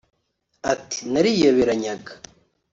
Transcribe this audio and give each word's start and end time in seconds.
Ati” 0.71 0.99
Nariyoberanyaga 1.11 2.11